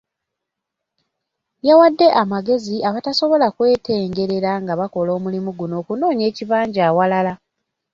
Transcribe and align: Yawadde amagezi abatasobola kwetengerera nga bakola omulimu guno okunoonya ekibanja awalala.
Yawadde 1.67 2.07
amagezi 2.21 2.75
abatasobola 2.89 3.47
kwetengerera 3.55 4.51
nga 4.63 4.73
bakola 4.79 5.09
omulimu 5.17 5.49
guno 5.59 5.73
okunoonya 5.81 6.23
ekibanja 6.31 6.81
awalala. 6.89 7.33